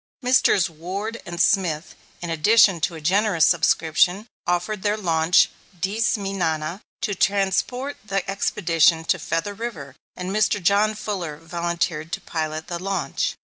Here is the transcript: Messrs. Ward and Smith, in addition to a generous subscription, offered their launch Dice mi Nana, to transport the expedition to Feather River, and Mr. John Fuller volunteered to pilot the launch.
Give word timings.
Messrs. 0.23 0.67
Ward 0.67 1.21
and 1.27 1.39
Smith, 1.39 1.93
in 2.23 2.31
addition 2.31 2.81
to 2.81 2.95
a 2.95 3.01
generous 3.01 3.45
subscription, 3.45 4.25
offered 4.47 4.81
their 4.81 4.97
launch 4.97 5.51
Dice 5.79 6.17
mi 6.17 6.33
Nana, 6.33 6.81
to 7.03 7.13
transport 7.13 7.97
the 8.03 8.27
expedition 8.27 9.05
to 9.05 9.19
Feather 9.19 9.53
River, 9.53 9.95
and 10.15 10.31
Mr. 10.31 10.59
John 10.59 10.95
Fuller 10.95 11.37
volunteered 11.37 12.11
to 12.13 12.21
pilot 12.21 12.65
the 12.65 12.79
launch. 12.81 13.35